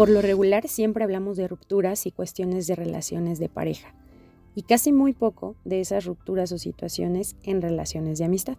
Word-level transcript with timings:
Por 0.00 0.08
lo 0.08 0.22
regular 0.22 0.66
siempre 0.66 1.04
hablamos 1.04 1.36
de 1.36 1.46
rupturas 1.46 2.06
y 2.06 2.10
cuestiones 2.10 2.66
de 2.66 2.74
relaciones 2.74 3.38
de 3.38 3.50
pareja, 3.50 3.94
y 4.54 4.62
casi 4.62 4.92
muy 4.92 5.12
poco 5.12 5.56
de 5.66 5.82
esas 5.82 6.06
rupturas 6.06 6.52
o 6.52 6.56
situaciones 6.56 7.36
en 7.42 7.60
relaciones 7.60 8.18
de 8.18 8.24
amistad. 8.24 8.56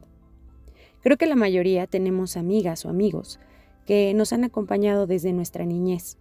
Creo 1.02 1.18
que 1.18 1.26
la 1.26 1.36
mayoría 1.36 1.88
tenemos 1.88 2.38
amigas 2.38 2.86
o 2.86 2.90
amigos 2.90 3.40
que 3.88 4.14
nos 4.14 4.34
han 4.34 4.44
acompañado 4.44 5.08
desde 5.08 5.34
nuestra 5.34 5.66
niñez, 5.66 6.20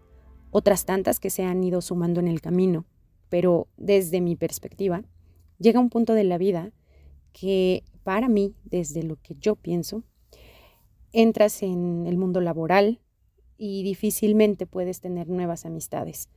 otras 0.52 0.86
tantas 0.86 1.20
que 1.20 1.28
se 1.28 1.44
han 1.44 1.62
ido 1.62 1.82
sumando 1.82 2.20
en 2.20 2.26
el 2.26 2.40
camino, 2.40 2.86
pero 3.28 3.68
desde 3.76 4.22
mi 4.22 4.36
perspectiva, 4.36 5.02
llega 5.58 5.80
un 5.80 5.90
punto 5.90 6.14
de 6.14 6.24
la 6.24 6.38
vida 6.38 6.72
que 7.34 7.84
para 8.04 8.30
mí, 8.30 8.54
desde 8.64 9.02
lo 9.02 9.16
que 9.16 9.36
yo 9.38 9.54
pienso, 9.54 10.02
entras 11.12 11.62
en 11.62 12.06
el 12.06 12.16
mundo 12.16 12.40
laboral 12.40 13.00
y 13.60 13.82
difícilmente 13.82 14.66
puedes 14.66 15.02
tener 15.02 15.28
nuevas 15.28 15.66
amistades. 15.66 16.30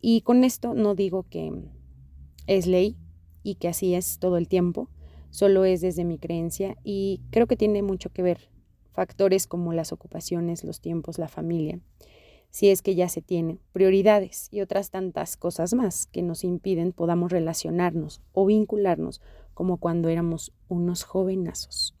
Y 0.00 0.22
con 0.22 0.44
esto 0.44 0.72
no 0.72 0.94
digo 0.94 1.24
que 1.28 1.52
es 2.46 2.66
ley 2.66 2.96
y 3.42 3.56
que 3.56 3.68
así 3.68 3.94
es 3.94 4.18
todo 4.18 4.38
el 4.38 4.48
tiempo, 4.48 4.88
solo 5.28 5.66
es 5.66 5.82
desde 5.82 6.04
mi 6.04 6.18
creencia 6.18 6.78
y 6.82 7.20
creo 7.30 7.46
que 7.46 7.56
tiene 7.56 7.82
mucho 7.82 8.08
que 8.08 8.22
ver 8.22 8.48
factores 8.92 9.46
como 9.46 9.74
las 9.74 9.92
ocupaciones, 9.92 10.64
los 10.64 10.80
tiempos, 10.80 11.18
la 11.18 11.28
familia, 11.28 11.80
si 12.48 12.70
es 12.70 12.80
que 12.80 12.94
ya 12.94 13.10
se 13.10 13.20
tiene, 13.20 13.58
prioridades 13.72 14.48
y 14.50 14.62
otras 14.62 14.90
tantas 14.90 15.36
cosas 15.36 15.74
más 15.74 16.06
que 16.06 16.22
nos 16.22 16.44
impiden 16.44 16.92
podamos 16.92 17.30
relacionarnos 17.30 18.22
o 18.32 18.46
vincularnos 18.46 19.20
como 19.52 19.76
cuando 19.76 20.08
éramos 20.08 20.54
unos 20.68 21.04
jovenazos. 21.04 21.95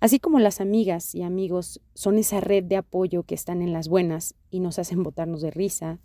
Así 0.00 0.18
como 0.18 0.38
las 0.38 0.62
amigas 0.62 1.14
y 1.14 1.22
amigos 1.22 1.82
son 1.92 2.16
esa 2.16 2.40
red 2.40 2.64
de 2.64 2.76
apoyo 2.76 3.22
que 3.22 3.34
están 3.34 3.60
en 3.60 3.74
las 3.74 3.88
buenas 3.88 4.34
y 4.50 4.60
nos 4.60 4.78
hacen 4.78 5.02
botarnos 5.02 5.42
de 5.42 5.50
risa, 5.50 5.98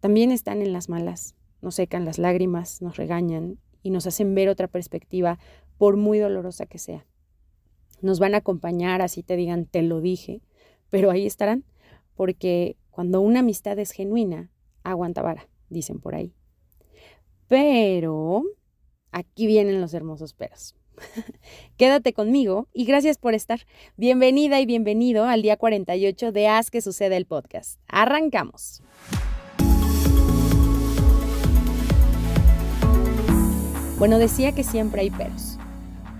también 0.00 0.32
están 0.32 0.60
en 0.60 0.72
las 0.72 0.88
malas, 0.88 1.36
nos 1.62 1.76
secan 1.76 2.04
las 2.04 2.18
lágrimas, 2.18 2.82
nos 2.82 2.96
regañan 2.96 3.58
y 3.82 3.90
nos 3.90 4.08
hacen 4.08 4.34
ver 4.34 4.48
otra 4.48 4.66
perspectiva 4.66 5.38
por 5.76 5.96
muy 5.96 6.18
dolorosa 6.18 6.66
que 6.66 6.78
sea. 6.78 7.06
Nos 8.02 8.18
van 8.18 8.34
a 8.34 8.38
acompañar, 8.38 9.02
así 9.02 9.22
te 9.22 9.36
digan, 9.36 9.66
te 9.66 9.82
lo 9.82 10.00
dije, 10.00 10.42
pero 10.90 11.12
ahí 11.12 11.24
estarán, 11.24 11.64
porque 12.16 12.76
cuando 12.90 13.20
una 13.20 13.40
amistad 13.40 13.78
es 13.78 13.92
genuina, 13.92 14.50
aguanta 14.82 15.22
vara, 15.22 15.48
dicen 15.68 16.00
por 16.00 16.16
ahí. 16.16 16.34
Pero 17.46 18.42
aquí 19.12 19.46
vienen 19.46 19.80
los 19.80 19.94
hermosos 19.94 20.34
peros. 20.34 20.77
Quédate 21.76 22.12
conmigo 22.12 22.68
y 22.72 22.84
gracias 22.84 23.18
por 23.18 23.34
estar. 23.34 23.60
Bienvenida 23.96 24.60
y 24.60 24.66
bienvenido 24.66 25.24
al 25.24 25.42
día 25.42 25.56
48 25.56 26.32
de 26.32 26.48
Haz 26.48 26.70
que 26.70 26.80
suceda 26.80 27.16
el 27.16 27.26
podcast. 27.26 27.80
Arrancamos. 27.88 28.82
Bueno, 33.98 34.18
decía 34.18 34.52
que 34.52 34.62
siempre 34.62 35.00
hay 35.00 35.10
peros, 35.10 35.58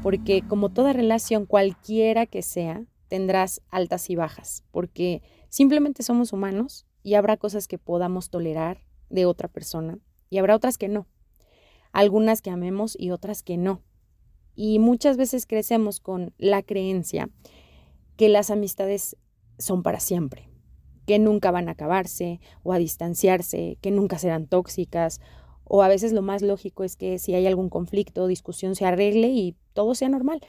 porque 0.03 0.43
como 0.43 0.69
toda 0.69 0.93
relación 0.93 1.47
cualquiera 1.47 2.27
que 2.27 2.43
sea, 2.43 2.83
tendrás 3.07 3.63
altas 3.71 4.11
y 4.11 4.17
bajas, 4.17 4.65
porque 4.73 5.23
simplemente 5.49 6.03
somos 6.03 6.33
humanos 6.33 6.87
y 7.05 7.15
habrá 7.15 7.37
cosas 7.37 7.69
que 7.69 7.79
podamos 7.79 8.31
tolerar 8.31 8.83
de 9.11 9.27
otra 9.27 9.47
persona 9.47 9.99
y 10.29 10.39
habrá 10.39 10.57
otras 10.57 10.77
que 10.77 10.89
no. 10.89 11.07
Algunas 11.93 12.43
que 12.43 12.51
amemos 12.51 12.97
y 12.99 13.13
otras 13.13 13.45
que 13.45 13.57
no. 13.57 13.83
Y 14.61 14.81
muchas 14.81 15.17
veces 15.17 15.47
crecemos 15.47 16.01
con 16.01 16.35
la 16.37 16.65
creencia 16.65 17.31
que 18.17 18.29
las 18.29 18.51
amistades 18.51 19.17
son 19.57 19.85
para 19.85 20.01
siempre, 20.01 20.51
que 21.07 21.21
nunca 21.21 21.53
van 21.53 21.69
a 21.69 21.73
acabarse 21.73 22.41
o 22.65 22.73
a 22.73 22.79
distanciarse, 22.79 23.79
que 23.81 23.93
nunca 23.93 24.19
serán 24.19 24.49
tóxicas 24.49 25.21
o 25.63 25.85
a 25.85 25.89
veces 25.89 26.13
lo 26.13 26.23
más 26.23 26.43
lógico 26.43 26.83
es 26.83 26.97
que 26.97 27.21
si 27.21 27.35
hay 27.35 27.47
algún 27.47 27.69
conflicto 27.69 28.25
o 28.25 28.27
discusión 28.27 28.75
se 28.75 28.85
arregle 28.85 29.29
y 29.29 29.55
todo 29.75 29.95
sea 29.95 30.09
normal. 30.09 30.41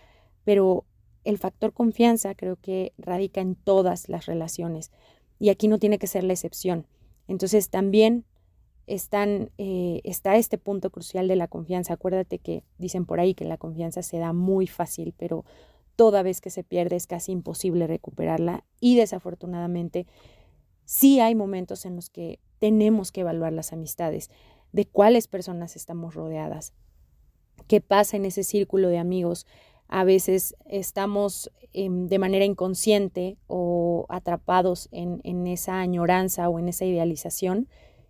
Pero 0.44 0.86
el 1.24 1.38
factor 1.38 1.72
confianza 1.72 2.34
creo 2.34 2.56
que 2.56 2.94
radica 2.98 3.42
en 3.42 3.54
todas 3.54 4.10
las 4.10 4.26
relaciones 4.26 4.90
y 5.38 5.50
aquí 5.50 5.68
no 5.68 5.78
tiene 5.78 6.00
que 6.00 6.08
ser 6.08 6.24
la 6.24 6.34
excepción. 6.34 6.88
Entonces 7.28 7.70
también 7.70 8.26
están, 8.90 9.52
eh, 9.60 10.02
está 10.04 10.36
este 10.36 10.58
punto 10.58 10.90
crucial 10.90 11.28
de 11.28 11.36
la 11.36 11.48
confianza. 11.48 11.94
Acuérdate 11.94 12.40
que 12.40 12.64
dicen 12.80 13.06
por 13.06 13.20
ahí 13.20 13.36
que 13.36 13.46
la 13.46 13.58
confianza 13.58 14.02
se 14.02 14.18
da 14.18 14.34
muy 14.34 14.66
fácil, 14.66 15.14
pero 15.16 15.46
toda 15.96 16.24
vez 16.24 16.42
que 16.42 16.50
se 16.50 16.64
pierde 16.64 16.96
es 16.96 17.06
casi 17.06 17.32
imposible 17.32 17.86
recuperarla 17.86 18.64
y 18.80 18.96
desafortunadamente 18.96 20.08
sí 20.86 21.20
hay 21.20 21.36
momentos 21.36 21.86
en 21.86 21.96
los 21.96 22.10
que 22.10 22.40
tenemos 22.58 23.12
que 23.12 23.22
evaluar 23.22 23.54
las 23.54 23.74
amistades 23.74 24.32
de 24.72 24.86
cuáles 24.86 25.28
personas 25.28 25.76
estamos 25.76 26.16
rodeadas, 26.16 26.74
qué 27.68 27.82
pasa 27.82 28.18
en 28.18 28.26
ese 28.26 28.44
círculo 28.44 28.90
de 28.90 28.98
amigos. 28.98 29.46
A 29.88 30.04
veces 30.04 30.56
estamos 30.66 31.52
em, 31.74 32.08
de 32.08 32.18
manera 32.18 32.46
inconsciente 32.46 33.38
o 33.48 34.06
atrapados 34.10 34.90
en, 34.92 35.22
en 35.24 35.46
esa 35.48 35.80
añoranza 35.80 36.50
o 36.50 36.60
en 36.60 36.70
esa 36.70 36.86
idealización 36.86 37.68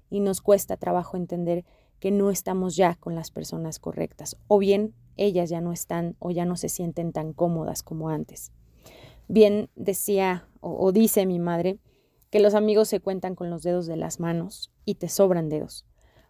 y 0.09 0.19
nos 0.19 0.41
cuesta 0.41 0.77
trabajo 0.77 1.17
entender 1.17 1.65
que 1.99 2.11
no 2.11 2.29
estamos 2.29 2.75
ya 2.75 2.95
con 2.95 3.15
las 3.15 3.31
personas 3.31 3.79
correctas 3.79 4.37
o 4.47 4.57
bien 4.57 4.93
ellas 5.17 5.49
ya 5.49 5.61
no 5.61 5.73
están 5.73 6.15
o 6.19 6.31
ya 6.31 6.45
no 6.45 6.55
se 6.55 6.69
sienten 6.69 7.11
tan 7.11 7.33
cómodas 7.33 7.83
como 7.83 8.09
antes. 8.09 8.51
Bien 9.27 9.69
decía 9.75 10.47
o 10.61 10.91
dice 10.91 11.25
mi 11.25 11.39
madre 11.39 11.77
que 12.29 12.39
los 12.39 12.53
amigos 12.53 12.87
se 12.87 12.99
cuentan 12.99 13.35
con 13.35 13.49
los 13.49 13.63
dedos 13.63 13.85
de 13.85 13.97
las 13.97 14.19
manos 14.19 14.71
y 14.85 14.95
te 14.95 15.09
sobran 15.09 15.49
dedos 15.49 15.85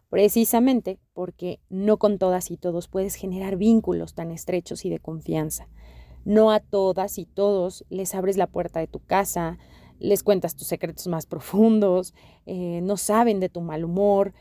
precisamente 0.09 0.99
porque 1.13 1.59
no 1.69 1.97
con 1.97 2.17
todas 2.17 2.51
y 2.51 2.57
todos 2.57 2.87
puedes 2.87 3.15
generar 3.15 3.55
vínculos 3.55 4.13
tan 4.15 4.31
estrechos 4.31 4.83
y 4.85 4.89
de 4.89 4.99
confianza. 4.99 5.67
No 6.25 6.51
a 6.51 6.59
todas 6.59 7.17
y 7.17 7.25
todos 7.25 7.85
les 7.89 8.13
abres 8.15 8.35
la 8.35 8.47
puerta 8.47 8.79
de 8.79 8.87
tu 8.87 8.99
casa, 8.99 9.57
les 9.99 10.23
cuentas 10.23 10.55
tus 10.55 10.67
secretos 10.67 11.07
más 11.07 11.25
profundos, 11.25 12.13
eh, 12.45 12.81
no 12.81 12.97
saben 12.97 13.39
de 13.39 13.49
tu 13.49 13.61
mal 13.61 13.83
humor, 13.83 14.33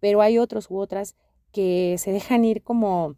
pero 0.00 0.20
hay 0.20 0.38
otros 0.38 0.70
u 0.70 0.78
otras 0.78 1.16
que 1.52 1.96
se 1.98 2.12
dejan 2.12 2.44
ir 2.44 2.62
como... 2.62 3.16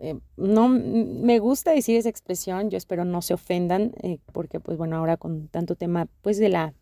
Eh, 0.00 0.18
no 0.36 0.68
me 0.68 1.38
gusta 1.38 1.70
decir 1.70 1.96
esa 1.96 2.08
expresión, 2.08 2.70
yo 2.70 2.76
espero 2.76 3.04
no 3.04 3.22
se 3.22 3.34
ofendan, 3.34 3.92
eh, 4.02 4.18
porque 4.32 4.58
pues 4.58 4.76
bueno, 4.76 4.96
ahora 4.96 5.16
con 5.16 5.46
tanto 5.46 5.76
tema 5.76 6.08
pues 6.22 6.38
de 6.38 6.48
la 6.48 6.74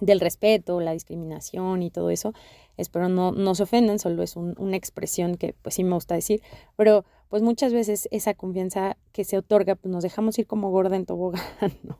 del 0.00 0.20
respeto, 0.20 0.80
la 0.80 0.92
discriminación 0.92 1.82
y 1.82 1.90
todo 1.90 2.10
eso. 2.10 2.32
Espero 2.76 3.08
no, 3.08 3.32
no 3.32 3.54
se 3.54 3.62
ofendan, 3.62 3.98
solo 3.98 4.22
es 4.22 4.36
una 4.36 4.76
expresión 4.76 5.36
que 5.36 5.54
pues 5.54 5.76
sí 5.76 5.84
me 5.84 5.94
gusta 5.94 6.14
decir, 6.14 6.42
pero 6.76 7.04
pues 7.28 7.42
muchas 7.42 7.72
veces 7.72 8.08
esa 8.10 8.34
confianza 8.34 8.96
que 9.12 9.24
se 9.24 9.38
otorga, 9.38 9.74
pues 9.74 9.90
nos 9.90 10.02
dejamos 10.02 10.38
ir 10.38 10.46
como 10.46 10.70
gorda 10.70 10.96
en 10.96 11.06
tobogán, 11.06 11.42
¿no? 11.82 11.98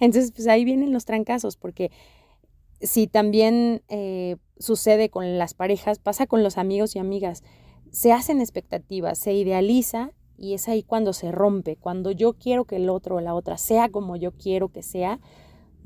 Entonces, 0.00 0.32
pues 0.32 0.48
ahí 0.48 0.64
vienen 0.64 0.92
los 0.92 1.04
trancazos, 1.04 1.56
porque 1.56 1.90
si 2.80 3.06
también 3.06 3.82
eh, 3.88 4.36
sucede 4.58 5.08
con 5.10 5.38
las 5.38 5.54
parejas, 5.54 5.98
pasa 5.98 6.26
con 6.26 6.42
los 6.42 6.58
amigos 6.58 6.96
y 6.96 6.98
amigas, 6.98 7.42
se 7.90 8.12
hacen 8.12 8.40
expectativas, 8.40 9.18
se 9.18 9.34
idealiza 9.34 10.12
y 10.38 10.54
es 10.54 10.68
ahí 10.68 10.82
cuando 10.82 11.12
se 11.12 11.30
rompe, 11.30 11.76
cuando 11.76 12.10
yo 12.10 12.32
quiero 12.32 12.64
que 12.64 12.76
el 12.76 12.88
otro 12.88 13.16
o 13.16 13.20
la 13.20 13.34
otra 13.34 13.58
sea 13.58 13.90
como 13.90 14.16
yo 14.16 14.32
quiero 14.32 14.70
que 14.70 14.82
sea, 14.82 15.20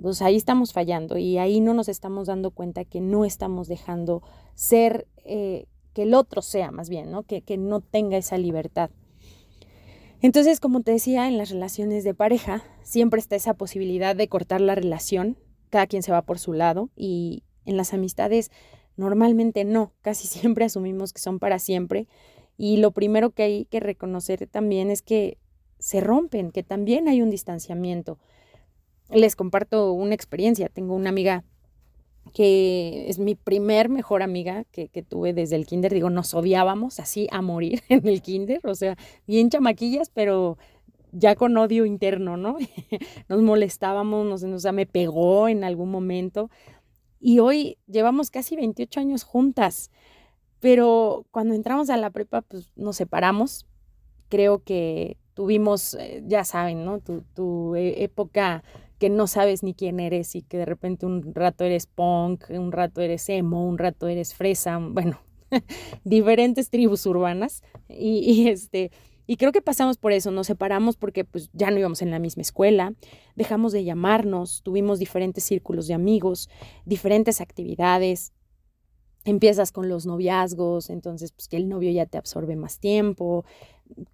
pues 0.01 0.23
ahí 0.23 0.37
estamos 0.37 0.73
fallando 0.73 1.17
y 1.17 1.39
ahí 1.39 1.61
no 1.61 1.75
nos 1.75 1.89
estamos 1.89 2.27
dando 2.27 2.51
cuenta 2.51 2.85
que 2.85 3.01
no 3.01 3.25
estamos 3.25 3.69
dejando 3.69 4.23
ser, 4.55 5.07
eh, 5.25 5.67
que 5.93 6.03
el 6.03 6.15
otro 6.15 6.43
sea 6.43 6.71
más 6.71 6.89
bien, 6.89 7.11
¿no? 7.11 7.23
Que, 7.23 7.43
que 7.43 7.57
no 7.57 7.81
tenga 7.81 8.17
esa 8.17 8.39
libertad. 8.39 8.91
Entonces, 10.23 10.61
como 10.61 10.81
te 10.81 10.93
decía, 10.93 11.29
en 11.29 11.39
las 11.39 11.51
relaciones 11.51 12.05
de 12.05 12.15
pareja 12.15 12.63
siempre 12.83 13.21
está 13.21 13.37
esa 13.37 13.55
posibilidad 13.55 14.17
de 14.17 14.29
cortar 14.29 14.61
la 14.61 14.75
relación, 14.75 15.37
cada 15.71 15.87
quien 15.87 16.03
se 16.03 16.13
va 16.13 16.23
por 16.23 16.39
su 16.39 16.53
lado 16.53 16.91
y 16.97 17.43
en 17.65 17.77
las 17.77 17.93
amistades 17.93 18.51
normalmente 18.97 19.65
no, 19.65 19.93
casi 20.03 20.27
siempre 20.29 20.65
asumimos 20.65 21.13
que 21.13 21.21
son 21.21 21.39
para 21.39 21.59
siempre 21.59 22.07
y 22.57 22.79
lo 22.79 22.91
primero 22.93 23.31
que 23.31 23.43
hay 23.43 23.65
que 23.67 23.81
reconocer 23.81 24.47
también 24.47 24.91
es 24.91 25.03
que 25.03 25.39
se 25.79 26.01
rompen, 26.01 26.53
que 26.53 26.63
también 26.63 27.07
hay 27.09 27.21
un 27.21 27.31
distanciamiento 27.31 28.19
les 29.11 29.37
comparto 29.37 29.93
una 29.93 30.15
experiencia. 30.15 30.69
Tengo 30.69 30.95
una 30.95 31.11
amiga 31.11 31.45
que 32.33 33.09
es 33.09 33.19
mi 33.19 33.35
primer 33.35 33.89
mejor 33.89 34.23
amiga 34.23 34.65
que, 34.65 34.89
tuve 35.09 35.33
desde 35.33 35.57
el 35.57 35.67
kinder. 35.67 35.93
Digo, 35.95 36.11
nos 36.11 36.35
odiábamos 36.35 37.01
así 37.01 37.29
a 37.31 37.41
morir 37.43 37.83
en 37.89 38.07
el 38.07 38.23
kinder, 38.23 38.61
o 38.65 38.75
sea, 38.75 38.97
bien 39.27 39.51
chamaquillas, 39.51 40.11
pero 40.11 40.59
ya 41.13 41.35
con 41.35 41.57
odio 41.57 41.87
interno, 41.87 42.37
¿no? 42.37 42.59
nos 43.29 43.43
molestábamos, 43.43 44.27
nos, 44.27 44.43
o 44.43 44.59
sea, 44.59 44.73
me 44.73 44.87
pegó 44.87 45.49
en 45.49 45.65
algún 45.65 45.91
momento. 45.91 46.51
Y 47.21 47.39
hoy 47.39 47.79
llevamos 47.87 48.31
casi 48.31 48.57
28 48.57 49.01
años 49.01 49.23
juntas, 49.25 49.91
pero 50.61 51.25
cuando 51.31 51.55
entramos 51.55 51.91
a 51.91 51.97
la 51.97 52.11
prepa, 52.11 52.43
pues 52.43 52.71
nos 52.77 52.97
separamos. 52.97 53.67
Creo 54.29 54.63
que 54.63 55.17
tuvimos, 55.35 55.95
eh, 55.95 56.23
ya 56.27 56.45
saben, 56.45 56.85
¿no? 56.85 56.99
Tu, 56.99 57.23
tu 57.35 57.77
e, 57.77 58.03
época 58.03 58.65
que 58.99 59.11
no 59.11 59.27
sabes 59.27 59.63
ni 59.63 59.75
quién 59.75 60.01
eres 60.01 60.35
y 60.35 60.43
que 60.43 60.59
de 60.59 60.65
repente 60.65 61.07
un 61.07 61.35
rato 61.35 61.65
eres 61.65 61.87
punk, 61.87 62.45
un 62.51 62.73
rato 62.73 63.01
eres 63.01 63.29
emo, 63.29 63.67
un 63.67 63.79
rato 63.79 64.09
eres 64.09 64.35
fresa, 64.35 64.79
bueno, 64.79 65.21
diferentes 66.05 66.71
tribus 66.71 67.07
urbanas 67.07 67.63
y, 67.89 68.19
y 68.21 68.49
este 68.49 68.91
y 69.27 69.37
creo 69.37 69.51
que 69.51 69.61
pasamos 69.61 69.99
por 69.99 70.13
eso, 70.13 70.31
nos 70.31 70.47
separamos 70.47 70.97
porque 70.97 71.25
pues 71.25 71.51
ya 71.53 71.71
no 71.71 71.79
íbamos 71.79 72.01
en 72.01 72.11
la 72.11 72.21
misma 72.21 72.43
escuela, 72.43 72.95
dejamos 73.35 73.73
de 73.73 73.83
llamarnos, 73.83 74.63
tuvimos 74.63 75.01
diferentes 75.01 75.43
círculos 75.43 75.89
de 75.89 75.95
amigos, 75.95 76.49
diferentes 76.85 77.41
actividades. 77.41 78.33
Empiezas 79.25 79.73
con 79.73 79.89
los 79.89 80.07
noviazgos, 80.07 80.89
entonces 80.89 81.33
pues 81.33 81.49
que 81.49 81.57
el 81.57 81.69
novio 81.69 81.91
ya 81.91 82.07
te 82.07 82.17
absorbe 82.17 82.55
más 82.55 82.79
tiempo, 82.79 83.45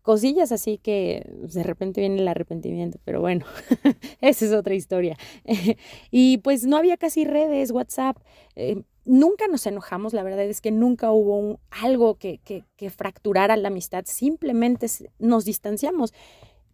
cosillas 0.02 0.52
así 0.52 0.78
que 0.78 1.30
pues, 1.40 1.54
de 1.54 1.62
repente 1.62 2.00
viene 2.00 2.20
el 2.20 2.28
arrepentimiento, 2.28 2.98
pero 3.04 3.20
bueno, 3.20 3.44
esa 4.20 4.44
es 4.44 4.52
otra 4.52 4.74
historia. 4.74 5.16
y 6.10 6.38
pues 6.38 6.64
no 6.64 6.76
había 6.76 6.96
casi 6.96 7.24
redes, 7.24 7.70
WhatsApp, 7.70 8.18
eh, 8.56 8.82
nunca 9.04 9.46
nos 9.48 9.66
enojamos, 9.66 10.12
la 10.12 10.22
verdad 10.22 10.44
es 10.44 10.60
que 10.60 10.70
nunca 10.70 11.10
hubo 11.12 11.60
algo 11.70 12.16
que, 12.16 12.38
que, 12.38 12.90
fracturara 12.90 13.56
la 13.56 13.68
amistad, 13.68 14.04
simplemente 14.06 14.86
nos 15.18 15.44
distanciamos. 15.44 16.12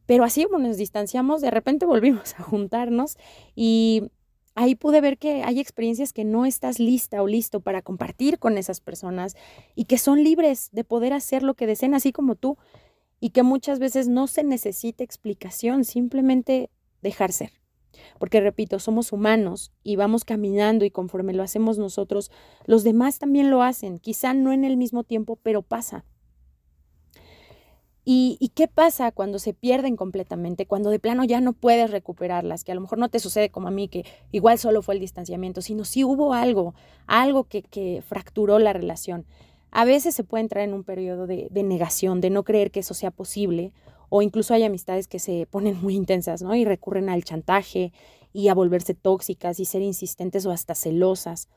Pero 0.06 0.24
así 0.24 0.44
como 0.44 0.58
nos 0.58 0.78
distanciamos, 0.78 1.42
de 1.42 1.50
repente 1.50 1.84
volvimos 1.84 2.34
a 2.38 2.42
juntarnos 2.42 3.16
y 3.54 4.04
ahí 4.54 4.74
pude 4.74 5.00
ver 5.00 5.18
que 5.18 5.42
hay 5.42 5.60
experiencias 5.60 6.12
que 6.12 6.24
no 6.24 6.46
estás 6.46 6.78
lista 6.78 7.22
o 7.22 7.26
listo 7.26 7.60
para 7.60 7.82
compartir 7.82 8.38
con 8.38 8.56
esas 8.56 8.80
personas 8.80 9.36
y 9.74 9.84
que 9.84 9.98
son 9.98 10.24
libres 10.24 10.70
de 10.72 10.82
poder 10.82 11.12
hacer 11.12 11.42
lo 11.42 11.54
que 11.54 11.66
deseen, 11.66 11.94
así 11.94 12.12
como 12.12 12.36
tú, 12.36 12.56
y 13.20 13.30
que 13.30 13.42
muchas 13.42 13.78
veces 13.78 14.08
no 14.08 14.26
se 14.26 14.44
necesita 14.44 15.04
explicación, 15.04 15.84
simplemente 15.84 16.70
dejar 17.02 17.32
ser. 17.32 17.52
Porque, 18.18 18.40
repito, 18.40 18.78
somos 18.78 19.12
humanos 19.12 19.72
y 19.82 19.96
vamos 19.96 20.24
caminando 20.24 20.84
y 20.84 20.90
conforme 20.90 21.32
lo 21.32 21.42
hacemos 21.42 21.78
nosotros, 21.78 22.30
los 22.64 22.84
demás 22.84 23.18
también 23.18 23.50
lo 23.50 23.62
hacen, 23.62 23.98
quizá 23.98 24.34
no 24.34 24.52
en 24.52 24.64
el 24.64 24.76
mismo 24.76 25.04
tiempo, 25.04 25.36
pero 25.42 25.62
pasa. 25.62 26.04
¿Y, 28.04 28.38
¿Y, 28.40 28.50
qué 28.50 28.68
pasa 28.68 29.12
cuando 29.12 29.38
se 29.38 29.52
pierden 29.52 29.94
completamente? 29.94 30.66
Cuando 30.66 30.88
de 30.88 30.98
plano 30.98 31.24
ya 31.24 31.42
no 31.42 31.52
puedes 31.52 31.90
recuperarlas, 31.90 32.64
que 32.64 32.72
a 32.72 32.74
lo 32.74 32.80
mejor 32.80 32.98
no 32.98 33.10
te 33.10 33.18
sucede 33.18 33.50
como 33.50 33.68
a 33.68 33.70
mí, 33.70 33.88
que 33.88 34.06
igual 34.32 34.58
solo 34.58 34.80
fue 34.80 34.94
el 34.94 35.00
distanciamiento, 35.00 35.60
sino 35.60 35.84
si 35.84 36.04
hubo 36.04 36.32
algo, 36.32 36.74
algo 37.06 37.44
que, 37.44 37.62
que 37.62 38.00
fracturó 38.00 38.58
la 38.58 38.72
relación. 38.72 39.26
A 39.70 39.84
veces 39.84 40.14
se 40.14 40.24
puede 40.24 40.42
entrar 40.42 40.64
en 40.64 40.74
un 40.74 40.84
periodo 40.84 41.26
de, 41.26 41.48
negación, 41.62 42.20
de 42.20 42.30
no 42.30 42.44
creer 42.44 42.70
que 42.70 42.80
eso 42.80 42.94
sea 42.94 43.10
posible, 43.10 43.72
o 44.08 44.22
incluso 44.22 44.54
hay 44.54 44.64
amistades 44.64 45.06
que 45.06 45.18
se 45.18 45.46
ponen 45.50 45.80
muy 45.82 45.94
intensas, 45.94 46.42
¿no? 46.42 46.54
Y 46.54 46.64
recurren 46.64 47.10
al 47.10 47.24
chantaje 47.24 47.92
y 48.32 48.48
a 48.48 48.54
volverse 48.54 48.94
tóxicas 48.94 49.60
y 49.60 49.66
ser 49.66 49.82
insistentes 49.82 50.46
o 50.46 50.50
hasta 50.50 50.74
celosas. 50.74 51.48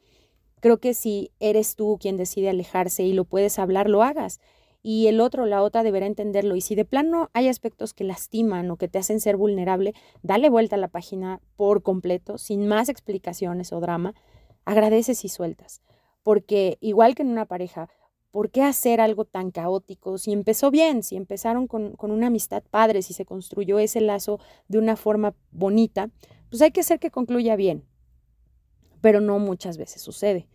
Creo 0.59 0.79
que 0.79 0.93
si 0.93 1.31
eres 1.39 1.75
tú 1.75 1.97
quien 1.99 2.17
decide 2.17 2.49
alejarse 2.49 3.03
y 3.03 3.13
lo 3.13 3.23
puedes 3.25 3.57
hablar, 3.57 3.89
lo 3.89 4.03
hagas. 4.03 4.39
Y 4.83 5.07
el 5.07 5.21
otro, 5.21 5.45
la 5.45 5.61
otra, 5.61 5.83
deberá 5.83 6.07
entenderlo. 6.07 6.55
Y 6.55 6.61
si 6.61 6.75
de 6.75 6.85
plano 6.85 7.29
hay 7.33 7.47
aspectos 7.47 7.93
que 7.93 8.03
lastiman 8.03 8.69
o 8.71 8.77
que 8.77 8.87
te 8.87 8.99
hacen 8.99 9.19
ser 9.19 9.37
vulnerable, 9.37 9.93
dale 10.23 10.49
vuelta 10.49 10.75
a 10.75 10.79
la 10.79 10.87
página 10.87 11.39
por 11.55 11.83
completo, 11.83 12.37
sin 12.37 12.67
más 12.67 12.89
explicaciones 12.89 13.71
o 13.73 13.79
drama. 13.79 14.15
Agradeces 14.65 15.23
y 15.23 15.29
sueltas. 15.29 15.81
Porque 16.23 16.77
igual 16.81 17.15
que 17.15 17.21
en 17.21 17.29
una 17.29 17.45
pareja, 17.45 17.89
¿por 18.31 18.49
qué 18.49 18.63
hacer 18.63 19.01
algo 19.01 19.25
tan 19.25 19.51
caótico? 19.51 20.17
Si 20.17 20.31
empezó 20.31 20.71
bien, 20.71 21.03
si 21.03 21.15
empezaron 21.15 21.67
con, 21.67 21.95
una 21.99 22.27
amistad 22.27 22.63
padre, 22.69 23.01
si 23.01 23.13
se 23.13 23.25
construyó 23.25 23.79
ese 23.79 24.01
lazo 24.01 24.39
de 24.67 24.79
una 24.79 24.95
forma 24.95 25.35
bonita, 25.51 26.09
pues 26.49 26.61
hay 26.61 26.71
que 26.71 26.81
hacer 26.81 26.99
que 26.99 27.11
concluya 27.11 27.55
bien. 27.55 27.85
Pero 29.01 29.21
no 29.21 29.39
muchas 29.39 29.77
veces 29.77 30.01
sucede. 30.01 30.47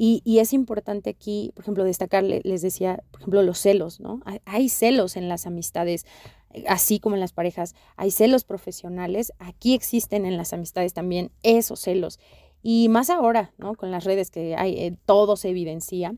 Y, 0.00 0.38
es 0.38 0.52
importante 0.52 1.10
aquí, 1.10 1.50
por 1.56 1.64
ejemplo, 1.64 1.82
destacar, 1.82 2.22
les 2.22 2.62
decía, 2.62 3.02
por 3.10 3.20
ejemplo, 3.20 3.42
los 3.42 3.58
celos, 3.58 3.98
¿no? 3.98 4.20
Hay, 4.24 4.40
hay 4.44 4.68
celos 4.68 5.16
en 5.16 5.28
las 5.28 5.44
amistades, 5.44 6.06
eh, 6.54 6.62
así 6.68 7.00
como 7.00 7.16
en 7.16 7.20
las 7.20 7.32
parejas, 7.32 7.74
hay 7.96 8.12
celos 8.12 8.44
profesionales, 8.44 9.32
aquí 9.40 9.74
existen 9.74 10.24
en 10.24 10.36
las 10.36 10.52
amistades 10.52 10.94
también 10.94 11.32
esos 11.42 11.80
celos. 11.80 12.20
Y 12.62 12.88
más 12.88 13.10
ahora, 13.10 13.52
¿no? 13.58 13.74
Con 13.74 13.90
las 13.90 14.04
redes 14.04 14.30
que 14.30 14.54
hay, 14.54 14.74
eh, 14.78 14.96
todo 15.04 15.34
se 15.34 15.48
evidencia. 15.48 16.14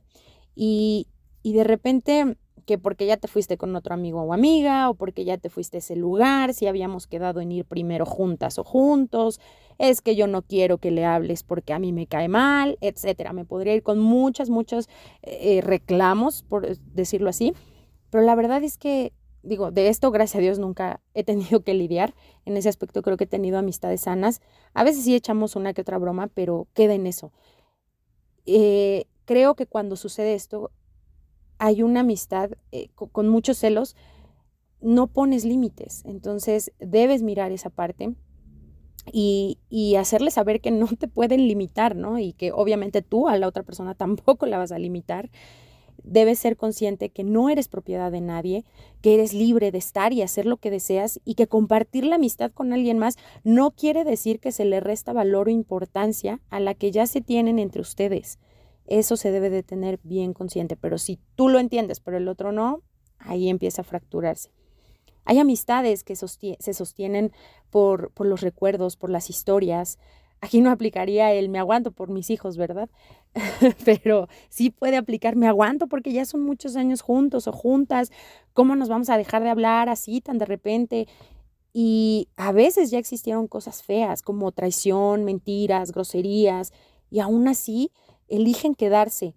Y, 0.54 1.06
y 1.42 1.52
de 1.54 1.64
repente 1.64 2.36
que 2.66 2.78
porque 2.78 3.06
ya 3.06 3.16
te 3.16 3.26
fuiste 3.26 3.56
con 3.56 3.74
otro 3.74 3.94
amigo 3.94 4.22
o 4.22 4.32
amiga 4.32 4.90
o 4.90 4.94
porque 4.94 5.24
ya 5.24 5.38
te 5.38 5.50
fuiste 5.50 5.78
a 5.78 5.80
ese 5.80 5.96
lugar, 5.96 6.54
si 6.54 6.66
habíamos 6.66 7.06
quedado 7.06 7.40
en 7.40 7.50
ir 7.50 7.64
primero 7.64 8.06
juntas 8.06 8.58
o 8.58 8.64
juntos, 8.64 9.40
es 9.78 10.02
que 10.02 10.14
yo 10.14 10.26
no 10.26 10.42
quiero 10.42 10.78
que 10.78 10.90
le 10.90 11.04
hables 11.04 11.42
porque 11.42 11.72
a 11.72 11.78
mí 11.78 11.92
me 11.92 12.06
cae 12.06 12.28
mal, 12.28 12.78
etcétera. 12.80 13.32
Me 13.32 13.44
podría 13.44 13.74
ir 13.74 13.82
con 13.82 13.98
muchas, 13.98 14.50
muchos 14.50 14.88
eh, 15.22 15.60
reclamos, 15.62 16.42
por 16.42 16.76
decirlo 16.76 17.30
así, 17.30 17.54
pero 18.10 18.24
la 18.24 18.34
verdad 18.34 18.62
es 18.62 18.76
que, 18.76 19.12
digo, 19.42 19.70
de 19.70 19.88
esto, 19.88 20.10
gracias 20.10 20.36
a 20.36 20.40
Dios, 20.40 20.58
nunca 20.58 21.00
he 21.14 21.24
tenido 21.24 21.64
que 21.64 21.74
lidiar. 21.74 22.14
En 22.44 22.56
ese 22.56 22.68
aspecto 22.68 23.02
creo 23.02 23.16
que 23.16 23.24
he 23.24 23.26
tenido 23.26 23.58
amistades 23.58 24.02
sanas. 24.02 24.42
A 24.74 24.84
veces 24.84 25.04
sí 25.04 25.14
echamos 25.14 25.56
una 25.56 25.72
que 25.72 25.80
otra 25.80 25.98
broma, 25.98 26.28
pero 26.28 26.68
queda 26.74 26.94
en 26.94 27.06
eso. 27.06 27.32
Eh, 28.46 29.06
creo 29.24 29.54
que 29.54 29.66
cuando 29.66 29.96
sucede 29.96 30.34
esto, 30.34 30.70
hay 31.60 31.82
una 31.82 32.00
amistad 32.00 32.52
eh, 32.72 32.88
con, 32.94 33.28
muchos 33.28 33.58
celos, 33.58 33.94
no 34.80 35.08
pones 35.08 35.44
límites. 35.44 36.02
Entonces, 36.06 36.72
debes 36.78 37.22
mirar 37.22 37.52
esa 37.52 37.68
parte 37.68 38.14
y, 39.12 39.58
y, 39.68 39.96
hacerle 39.96 40.30
saber 40.30 40.62
que 40.62 40.70
no 40.70 40.86
te 40.86 41.06
pueden 41.06 41.46
limitar, 41.46 41.96
¿no? 41.96 42.18
Y 42.18 42.32
que 42.32 42.50
obviamente 42.52 43.02
tú 43.02 43.28
a 43.28 43.36
la 43.36 43.46
otra 43.46 43.62
persona 43.62 43.94
tampoco 43.96 44.46
la 44.46 44.56
vas 44.56 44.72
a 44.72 44.78
limitar. 44.78 45.30
Debes 46.02 46.38
ser 46.38 46.56
consciente 46.56 47.10
que 47.10 47.24
no 47.24 47.50
eres 47.50 47.68
propiedad 47.68 48.10
de 48.10 48.22
nadie, 48.22 48.64
que 49.02 49.12
eres 49.12 49.34
libre 49.34 49.70
de 49.70 49.76
estar 49.76 50.14
y 50.14 50.22
hacer 50.22 50.46
lo 50.46 50.56
que 50.56 50.70
deseas 50.70 51.20
y 51.26 51.34
que 51.34 51.46
compartir 51.46 52.06
la 52.06 52.14
amistad 52.14 52.52
con 52.52 52.72
alguien 52.72 52.96
más 52.96 53.16
no 53.44 53.72
quiere 53.72 54.04
decir 54.04 54.40
que 54.40 54.50
se 54.50 54.64
le 54.64 54.80
resta 54.80 55.12
valor 55.12 55.48
o 55.48 55.50
importancia 55.50 56.40
a 56.48 56.58
la 56.58 56.72
que 56.72 56.90
ya 56.90 57.06
se 57.06 57.20
tienen 57.20 57.58
entre 57.58 57.82
ustedes. 57.82 58.38
Eso 58.90 59.16
se 59.16 59.30
debe 59.30 59.50
de 59.50 59.62
tener 59.62 60.00
bien 60.02 60.34
consciente, 60.34 60.76
pero 60.76 60.98
si 60.98 61.20
tú 61.36 61.48
lo 61.48 61.60
entiendes, 61.60 62.00
pero 62.00 62.16
el 62.16 62.26
otro 62.26 62.50
no, 62.50 62.82
ahí 63.20 63.48
empieza 63.48 63.82
a 63.82 63.84
fracturarse. 63.84 64.50
Hay 65.24 65.38
amistades 65.38 66.02
que 66.02 66.16
se 66.16 66.74
sostienen 66.74 67.30
por, 67.70 68.10
por 68.10 68.26
los 68.26 68.40
recuerdos, 68.40 68.96
por 68.96 69.08
las 69.08 69.30
historias. 69.30 70.00
Aquí 70.40 70.60
no 70.60 70.72
aplicaría 70.72 71.32
el 71.32 71.50
me 71.50 71.60
aguanto 71.60 71.92
por 71.92 72.10
mis 72.10 72.30
hijos, 72.30 72.56
¿verdad? 72.56 72.90
pero 73.84 74.26
sí 74.48 74.70
puede 74.70 74.96
aplicar 74.96 75.36
me 75.36 75.46
aguanto 75.46 75.86
porque 75.86 76.12
ya 76.12 76.24
son 76.24 76.42
muchos 76.42 76.74
años 76.74 77.00
juntos 77.00 77.46
o 77.46 77.52
juntas. 77.52 78.10
¿Cómo 78.54 78.74
nos 78.74 78.88
vamos 78.88 79.08
a 79.08 79.16
dejar 79.16 79.44
de 79.44 79.50
hablar 79.50 79.88
así 79.88 80.20
tan 80.20 80.38
de 80.38 80.46
repente? 80.46 81.06
Y 81.72 82.28
a 82.36 82.50
veces 82.50 82.90
ya 82.90 82.98
existieron 82.98 83.46
cosas 83.46 83.84
feas 83.84 84.20
como 84.20 84.50
traición, 84.50 85.24
mentiras, 85.24 85.92
groserías, 85.92 86.72
y 87.08 87.20
aún 87.20 87.46
así 87.46 87.92
eligen 88.30 88.74
quedarse. 88.74 89.34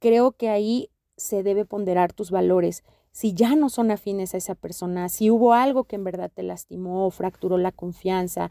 Creo 0.00 0.32
que 0.32 0.50
ahí 0.50 0.90
se 1.16 1.42
debe 1.42 1.64
ponderar 1.64 2.12
tus 2.12 2.30
valores. 2.30 2.84
Si 3.12 3.32
ya 3.32 3.54
no 3.54 3.70
son 3.70 3.90
afines 3.90 4.34
a 4.34 4.38
esa 4.38 4.54
persona, 4.54 5.08
si 5.08 5.30
hubo 5.30 5.54
algo 5.54 5.84
que 5.84 5.96
en 5.96 6.04
verdad 6.04 6.30
te 6.34 6.42
lastimó, 6.42 7.10
fracturó 7.10 7.56
la 7.56 7.72
confianza, 7.72 8.50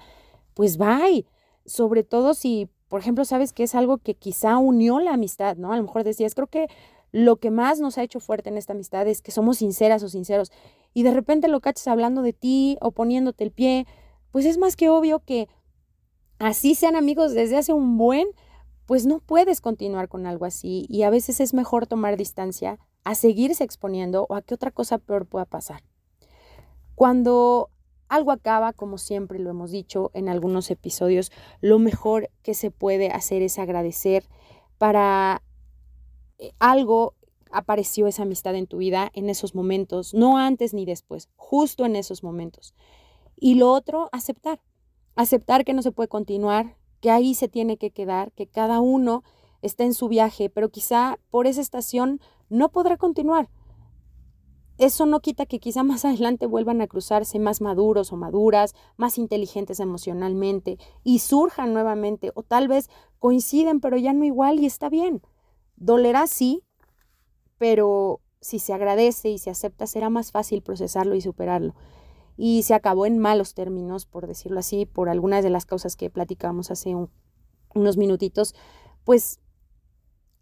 pues 0.54 0.78
bye. 0.78 1.25
Sobre 1.66 2.04
todo 2.04 2.34
si, 2.34 2.70
por 2.88 3.02
ejemplo, 3.02 3.25
sabes 3.25 3.54
que 3.54 3.63
es 3.63 3.75
algo 3.75 3.98
que 3.98 4.16
quizá 4.16 4.58
unió 4.58 5.00
la 5.00 5.13
amistad, 5.13 5.58
¿no? 5.58 5.72
A 5.74 5.78
lo 5.78 5.84
mejor 5.84 6.04
decías, 6.04 6.34
creo 6.34 6.48
que 6.48 6.68
lo 7.12 7.38
que 7.38 7.52
más 7.52 7.80
nos 7.80 7.98
ha 7.98 8.04
hecho 8.04 8.20
fuerte 8.20 8.50
en 8.50 8.58
esta 8.58 8.74
amistad 8.74 9.08
es 9.08 9.22
que 9.22 9.32
somos 9.32 9.58
sinceras 9.58 10.02
o 10.04 10.10
sinceros. 10.10 10.52
Y 10.94 11.04
de 11.04 11.13
repente 11.13 11.48
lo 11.48 11.62
cachas 11.62 11.88
hablando 11.88 12.22
de 12.22 12.34
ti 12.34 12.78
o 12.82 12.92
poniéndote 12.92 13.44
el 13.44 13.52
pie, 13.52 13.86
pues 14.32 14.46
es 14.46 14.58
más 14.58 14.75
que 14.75 14.90
obvio 14.90 15.20
que 15.20 15.48
así 16.40 16.74
sean 16.74 16.96
amigos 16.96 17.34
desde 17.34 17.58
hace 17.58 17.72
un 17.72 17.98
buen, 17.98 18.28
pues 18.86 19.06
no 19.06 19.20
puedes 19.20 19.62
continuar 19.62 20.10
con 20.10 20.25
algo 20.25 20.46
así 20.46 20.86
y 20.90 21.04
a 21.04 21.10
veces 21.10 21.40
es 21.40 21.54
mejor 21.54 21.88
tomar 21.88 22.18
distancia 22.18 22.80
a 23.04 23.16
seguirse 23.16 23.63
exponiendo 23.63 24.25
o 24.30 24.36
a 24.36 24.42
que 24.42 24.54
otra 24.54 24.72
cosa 24.72 24.98
peor 24.98 25.25
pueda 25.25 25.46
pasar. 25.46 25.84
Cuando 26.96 27.70
algo 28.08 28.32
acaba, 28.32 28.74
como 28.74 28.98
siempre 28.98 29.40
lo 29.40 29.50
hemos 29.50 29.72
dicho 29.72 30.12
en 30.13 30.30
algunos 30.30 30.70
episodios, 30.70 31.32
lo 31.62 31.80
mejor 31.80 32.30
que 32.44 32.54
se 32.54 32.72
puede 32.72 33.10
hacer 33.10 33.42
es 33.42 33.58
agradecer 33.58 34.25
para 34.78 35.42
eh, 36.38 36.52
algo 36.60 37.16
apareció 37.52 38.08
esa 38.08 38.24
amistad 38.24 38.56
en 38.56 38.68
tu 38.68 38.78
vida 38.78 39.12
en 39.13 39.30
esos 39.30 39.56
momentos, 39.56 40.13
no 40.13 40.38
antes 40.38 40.74
ni 40.74 40.86
después, 40.86 41.30
justo 41.36 41.86
en 41.86 41.96
esos 41.96 42.24
momentos. 42.24 42.74
Y 43.36 43.56
lo 43.56 43.72
otro, 43.72 44.10
aceptar. 44.12 44.60
Aceptar 45.16 45.63
que 45.63 45.74
no 45.74 45.84
se 45.84 45.92
puede 45.92 46.08
continuar, 46.10 46.75
que 47.04 47.12
ahí 47.12 47.36
se 47.36 47.50
tiene 47.50 47.76
que 47.76 47.92
quedar, 47.92 48.32
que 48.32 48.48
cada 48.48 48.80
uno 48.80 49.26
está 49.62 49.84
en 49.84 49.94
su 49.94 50.08
viaje, 50.08 50.50
pero 50.50 50.70
quizá 50.70 51.20
por 51.32 51.48
esa 51.48 51.60
estación 51.60 52.22
no 52.48 52.70
podrá 52.70 52.96
continuar. 52.96 53.50
eso 54.78 55.06
no 55.06 55.20
quita 55.20 55.46
que 55.46 55.60
quizá 55.60 55.84
más 55.92 56.06
adelante 56.06 56.46
vuelvan 56.46 56.80
a 56.80 56.88
cruzarse 56.88 57.40
más 57.40 57.60
maduros 57.60 58.14
o 58.14 58.16
maduras, 58.16 58.74
más 58.96 59.18
inteligentes 59.18 59.82
emocionalmente 59.82 60.78
y 61.04 61.20
surjan 61.20 61.74
nuevamente 61.74 62.32
o 62.36 62.44
tal 62.44 62.70
vez 62.70 62.90
coinciden 63.20 63.82
pero 63.82 63.98
ya 63.98 64.14
no 64.14 64.24
igual 64.24 64.62
y 64.62 64.66
está 64.66 64.88
bien. 64.88 65.22
Dolerá 65.76 66.26
sí, 66.26 66.64
pero 67.58 68.22
si 68.40 68.60
se 68.60 68.72
agradece 68.72 69.30
y 69.30 69.40
se 69.40 69.50
acepta 69.50 69.88
será 69.88 70.10
más 70.10 70.32
fácil 70.32 70.62
procesarlo 70.62 71.16
y 71.16 71.22
superarlo. 71.22 71.76
Y 72.38 72.63
se 72.63 72.74
acabó 72.74 73.06
en 73.06 73.20
malos 73.20 73.54
términos, 73.54 74.06
por 74.06 74.28
decirlo 74.28 74.60
así, 74.60 74.86
por 74.86 75.10
algunas 75.10 75.44
de 75.44 75.50
las 75.50 75.66
causas 75.66 75.96
que 75.96 76.10
platicamos 76.10 76.72
hace 76.72 76.96
unos 77.75 77.98
minutitos, 77.98 78.56
pues 79.04 79.40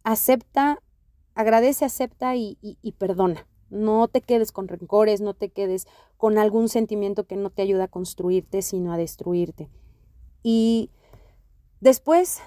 acepta, 0.04 0.82
agradece, 1.36 1.86
acepta 1.86 2.36
y 2.36 2.96
perdona 2.98 3.48
no 3.72 4.08
te 4.10 4.22
quedes 4.22 4.52
con 4.52 4.68
rencores, 4.68 5.22
no 5.22 5.34
te 5.34 5.50
quedes 5.50 5.88
con 6.18 6.38
algún 6.38 6.70
sentimiento 6.70 7.26
que 7.26 7.38
no 7.38 7.50
te 7.50 7.64
ayuda 7.64 7.86
a 7.86 7.88
construirte, 7.88 8.62
sino 8.62 8.94
a 8.94 8.98
destruirte. 8.98 9.70
Y 10.44 10.92
después 11.80 12.42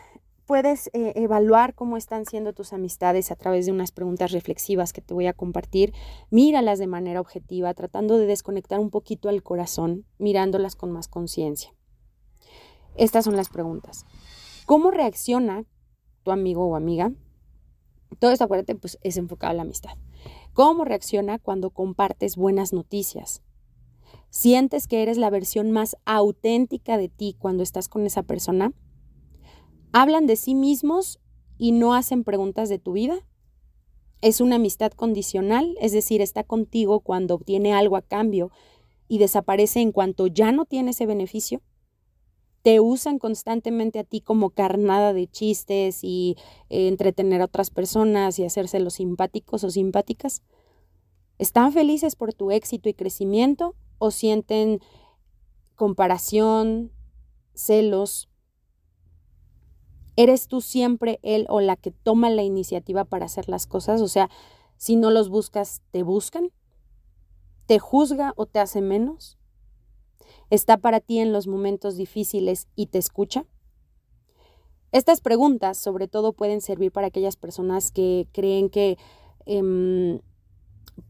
puedes 0.47 0.89
eh, 0.93 1.13
evaluar 1.17 1.75
cómo 1.75 1.97
están 1.97 2.27
siendo 2.27 2.53
tus 2.53 2.73
amistades 2.73 3.31
a 3.31 3.37
través 3.37 3.67
de 3.67 3.73
unas 3.73 3.93
preguntas 3.93 4.33
reflexivas 4.33 4.93
que 4.93 5.01
te 5.01 5.15
voy 5.15 5.27
a 5.27 5.33
compartir. 5.33 5.93
Míralas 6.31 6.79
de 6.79 6.87
manera 6.87 7.21
objetiva, 7.21 7.73
tratando 7.75 8.19
de 8.19 8.27
desconectar 8.27 8.79
un 8.79 8.91
poquito 8.91 9.29
al 9.29 9.43
corazón, 9.43 10.05
mirándolas 10.19 10.77
con 10.77 10.93
más 10.93 11.09
conciencia. 11.09 11.75
Estas 12.97 13.25
son 13.25 13.37
las 13.37 13.49
preguntas. 13.49 14.05
¿Cómo 14.67 14.91
reacciona 14.91 15.65
tu 16.23 16.31
amigo 16.31 16.67
o 16.67 16.77
amiga? 16.77 17.13
Todo 18.19 18.31
esto, 18.31 18.45
acuérdate, 18.45 18.75
pues 18.75 18.99
es 19.03 19.17
enfocado 19.17 19.51
a 19.51 19.55
la 19.55 19.63
amistad. 19.63 19.97
¿Cómo 20.53 20.85
reacciona 20.85 21.39
cuando 21.39 21.71
compartes 21.71 22.37
buenas 22.37 22.73
noticias? 22.73 23.43
¿Sientes 24.31 24.87
que 24.87 25.03
eres 25.03 25.19
la 25.19 25.31
versión 25.31 25.71
más 25.71 25.97
auténtica 26.05 26.97
de 26.97 27.09
ti 27.09 27.37
cuando 27.39 27.63
estás 27.63 27.89
con 27.89 28.07
esa 28.07 28.23
persona? 28.23 28.73
¿Hablan 29.97 30.27
de 30.27 30.35
sí 30.35 30.57
mismos 30.57 31.21
y 31.57 31.71
no 31.71 31.95
hacen 31.95 32.25
preguntas 32.25 32.69
de 32.69 32.81
tu 32.81 32.95
vida? 32.95 33.15
¿Es 34.23 34.41
una 34.41 34.57
amistad 34.57 34.91
condicional? 34.91 35.77
Es 35.81 35.93
decir, 35.93 36.21
está 36.21 36.43
contigo 36.43 36.99
cuando 36.99 37.37
obtiene 37.37 37.73
algo 37.73 37.97
a 37.97 38.03
cambio 38.03 38.51
y 39.07 39.19
desaparece 39.19 39.81
en 39.81 39.93
cuanto 39.93 40.27
ya 40.27 40.51
no 40.51 40.65
tiene 40.65 40.91
ese 40.91 41.07
beneficio? 41.07 41.63
te 42.63 42.81
usan 42.81 43.19
constantemente 43.19 43.99
a 43.99 44.05
ti 44.05 44.23
como 44.23 44.49
carnada 44.49 45.13
de 45.13 45.27
chistes 45.27 46.03
y 46.03 46.39
eh, 46.71 46.89
entretener 46.89 47.43
a 47.43 47.45
otras 47.45 47.69
personas 47.69 48.39
y 48.39 48.45
hacerse 48.45 48.81
los 48.81 48.95
simpáticos 48.95 49.63
o 49.65 49.71
simpáticas? 49.71 50.43
¿Están 51.39 51.73
felices 51.73 52.17
por 52.17 52.33
tu 52.33 52.51
éxito 52.51 52.89
y 52.89 52.95
crecimiento 52.95 53.77
o 53.99 54.11
sienten 54.11 54.81
comparación, 55.77 56.91
celos? 57.53 58.31
¿Eres 60.17 60.49
tú 60.49 60.61
siempre 60.61 61.19
él 61.23 61.47
o 61.49 61.61
la 61.61 61.77
que 61.77 61.91
toma 61.91 62.31
la 62.31 62.43
iniciativa 62.43 63.05
para 63.05 63.27
hacer 63.27 63.49
las 63.49 63.67
cosas? 63.67 64.01
O 64.01 64.09
sea, 64.09 64.31
si 64.77 64.97
no 64.97 65.11
los 65.11 65.29
buscas, 65.29 65.83
¿te 65.91 66.03
buscan? 66.03 66.51
¿Te 67.67 67.79
juzga 67.79 68.33
o 68.37 68.47
te 68.47 68.61
hace 68.61 68.81
menos? 68.81 69.39
está 70.51 70.77
para 70.79 71.01
ti 71.01 71.19
en 71.19 71.33
los 71.33 71.47
momentos 71.47 71.97
difíciles 71.97 72.69
y 72.75 72.87
te 72.87 72.99
escucha? 72.99 73.47
Estas 74.93 75.21
preguntas 75.21 75.77
sobre 75.79 76.07
todo 76.09 76.33
pueden 76.33 76.61
servir 76.61 76.93
para 76.93 77.09
aquellas 77.09 77.37
personas 77.37 77.91
que 77.91 78.29
creen 78.33 78.71
que 78.71 78.97
em, 79.45 80.21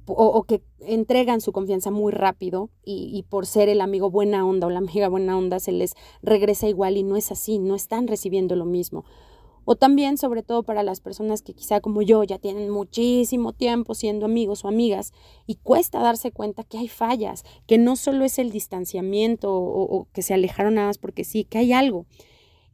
o, 0.06 0.42
que 0.44 0.62
entregan 0.80 1.40
su 1.40 1.52
confianza 1.52 1.90
muy 1.90 2.12
rápido 2.12 2.70
y, 2.84 3.10
y, 3.12 3.22
por 3.22 3.46
ser 3.46 3.68
el 3.68 3.80
amigo 3.80 4.10
buena 4.10 4.46
onda 4.46 4.66
o 4.66 4.70
la 4.70 4.78
amiga 4.78 5.08
buena 5.08 5.36
onda 5.36 5.60
se 5.60 5.72
les 5.72 5.94
regresa 6.22 6.68
igual 6.68 6.96
y 6.96 7.02
no 7.02 7.16
es 7.16 7.32
así, 7.32 7.58
no 7.58 7.74
están 7.74 8.06
recibiendo 8.06 8.56
lo 8.56 8.64
mismo. 8.64 9.04
O 9.64 9.76
también, 9.76 10.18
sobre 10.18 10.42
todo 10.42 10.62
para 10.62 10.82
las 10.82 11.00
personas 11.00 11.42
que 11.42 11.54
quizá 11.54 11.80
como 11.80 12.02
yo 12.02 12.22
ya 12.22 12.38
tienen 12.38 12.70
muchísimo 12.70 13.52
tiempo 13.52 13.94
siendo 13.94 14.26
amigos 14.26 14.64
o 14.64 14.68
amigas 14.68 15.12
y 15.46 15.56
cuesta 15.56 16.00
darse 16.00 16.32
cuenta 16.32 16.64
que 16.64 16.78
hay 16.78 16.88
fallas, 16.88 17.44
que 17.66 17.78
no 17.78 17.96
solo 17.96 18.24
es 18.24 18.38
el 18.38 18.50
distanciamiento 18.50 19.54
o, 19.54 20.06
que 20.12 20.22
se 20.22 20.34
alejaron 20.34 20.74
nada 20.74 20.88
más 20.88 20.98
porque 20.98 21.24
sí, 21.24 21.44
que 21.44 21.58
hay 21.58 21.72
algo 21.72 22.06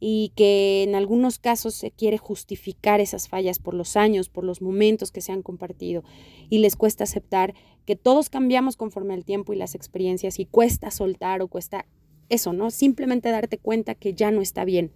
y 0.01 0.33
que 0.35 0.83
en 0.83 0.95
algunos 0.95 1.39
casos 1.39 1.75
se 1.75 1.91
quiere 1.91 2.19
justificar 2.19 3.01
esas 3.01 3.29
fallas 3.29 3.59
por 3.59 3.75
los 3.75 3.97
años, 3.97 4.29
por 4.29 4.45
los 4.45 4.63
momentos 4.63 5.13
que 5.13 5.21
se 5.21 5.31
han 5.31 5.43
compartido 5.43 6.03
y 6.49 6.59
les 6.59 6.75
cuesta 6.75 7.05
aceptar 7.05 7.55
que 7.85 7.97
todos 7.97 8.31
cambiamos 8.31 8.77
conforme 8.77 9.15
al 9.15 9.25
tiempo 9.25 9.53
y 9.53 9.57
las 9.57 9.75
experiencias 9.75 10.39
y 10.39 10.47
cuesta 10.47 10.91
soltar 10.91 11.43
o 11.43 11.49
cuesta 11.49 11.87
eso, 12.29 12.53
¿no? 12.53 12.71
Simplemente 12.71 13.31
darte 13.31 13.59
cuenta 13.59 13.95
que 13.95 14.15
ya 14.15 14.31
no 14.31 14.41
está 14.41 14.65
bien 14.65 14.93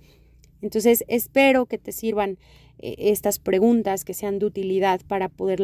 entonces, 0.64 1.04
espero 1.08 1.66
que 1.66 1.76
te 1.76 1.92
sirvan 1.92 2.38
eh, 2.78 2.94
estas 2.98 3.38
preguntas, 3.38 4.06
que 4.06 4.14
sean 4.14 4.38
de 4.38 4.46
utilidad 4.46 5.02
para 5.06 5.28
poder 5.28 5.60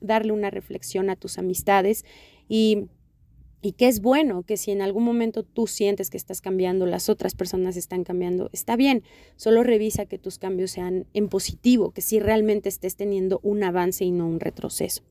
darle 0.00 0.32
una 0.32 0.48
reflexión 0.48 1.10
a 1.10 1.16
tus 1.16 1.36
amistades 1.36 2.06
y, 2.48 2.86
y 3.62 3.72
que 3.72 3.88
es 3.88 4.00
bueno 4.00 4.42
que 4.42 4.56
si 4.56 4.70
en 4.70 4.82
algún 4.82 5.04
momento 5.04 5.42
tú 5.42 5.66
sientes 5.66 6.10
que 6.10 6.16
estás 6.16 6.40
cambiando, 6.40 6.86
las 6.86 7.08
otras 7.08 7.34
personas 7.34 7.76
están 7.76 8.04
cambiando, 8.04 8.48
está 8.52 8.76
bien, 8.76 9.02
solo 9.36 9.62
revisa 9.62 10.06
que 10.06 10.18
tus 10.18 10.38
cambios 10.38 10.70
sean 10.70 11.06
en 11.12 11.28
positivo, 11.28 11.90
que 11.90 12.00
si 12.00 12.20
realmente 12.20 12.68
estés 12.68 12.96
teniendo 12.96 13.40
un 13.42 13.62
avance 13.62 14.04
y 14.04 14.12
no 14.12 14.26
un 14.26 14.40
retroceso. 14.40 15.02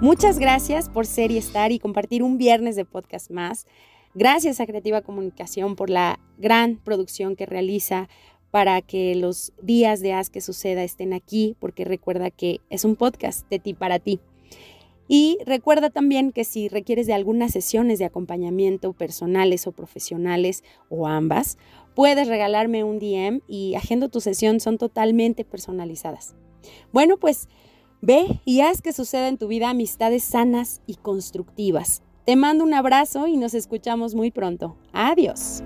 Muchas 0.00 0.38
gracias 0.38 0.90
por 0.90 1.06
ser 1.06 1.30
y 1.30 1.38
estar 1.38 1.72
y 1.72 1.78
compartir 1.78 2.22
un 2.22 2.36
viernes 2.36 2.76
de 2.76 2.84
podcast 2.84 3.30
más. 3.30 3.66
Gracias 4.14 4.60
a 4.60 4.66
Creativa 4.66 5.00
Comunicación 5.00 5.74
por 5.74 5.90
la 5.90 6.20
gran 6.38 6.76
producción 6.76 7.34
que 7.34 7.46
realiza 7.46 8.08
para 8.50 8.80
que 8.82 9.14
los 9.14 9.52
días 9.62 10.00
de 10.00 10.12
Haz 10.12 10.30
que 10.30 10.40
suceda 10.40 10.84
estén 10.84 11.12
aquí, 11.12 11.56
porque 11.58 11.84
recuerda 11.84 12.30
que 12.30 12.60
es 12.70 12.84
un 12.84 12.96
podcast 12.96 13.48
de 13.50 13.58
ti 13.58 13.74
para 13.74 13.98
ti. 13.98 14.20
Y 15.08 15.38
recuerda 15.46 15.90
también 15.90 16.32
que 16.32 16.44
si 16.44 16.68
requieres 16.68 17.06
de 17.06 17.14
algunas 17.14 17.52
sesiones 17.52 17.98
de 17.98 18.04
acompañamiento 18.04 18.92
personales 18.92 19.66
o 19.66 19.72
profesionales 19.72 20.64
o 20.88 21.06
ambas, 21.06 21.58
puedes 21.94 22.28
regalarme 22.28 22.84
un 22.84 22.98
DM 22.98 23.40
y 23.46 23.74
agendo 23.74 24.08
tu 24.08 24.20
sesión, 24.20 24.60
son 24.60 24.78
totalmente 24.78 25.44
personalizadas. 25.44 26.34
Bueno, 26.92 27.18
pues 27.18 27.48
ve 28.00 28.40
y 28.44 28.60
haz 28.60 28.82
que 28.82 28.92
suceda 28.92 29.28
en 29.28 29.38
tu 29.38 29.48
vida 29.48 29.70
amistades 29.70 30.24
sanas 30.24 30.82
y 30.86 30.96
constructivas. 30.96 32.02
Te 32.24 32.34
mando 32.34 32.64
un 32.64 32.74
abrazo 32.74 33.28
y 33.28 33.36
nos 33.36 33.54
escuchamos 33.54 34.16
muy 34.16 34.32
pronto. 34.32 34.76
Adiós. 34.92 35.62